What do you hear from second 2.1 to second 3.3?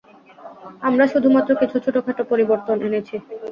পরিবর্তন এনেছি।